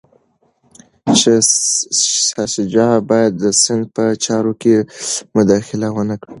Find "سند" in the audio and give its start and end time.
3.63-3.83